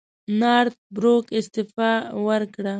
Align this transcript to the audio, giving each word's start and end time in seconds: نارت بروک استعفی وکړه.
نارت 0.39 0.75
بروک 0.95 1.25
استعفی 1.37 1.91
وکړه. 2.25 2.69